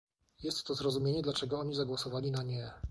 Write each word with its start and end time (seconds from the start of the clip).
Jest 0.43 0.63
to 0.63 0.75
zrozumienie, 0.75 1.21
dlaczego 1.21 1.59
oni 1.59 1.75
zagłosowali 1.75 2.31
na 2.31 2.43
"nie" 2.43 2.71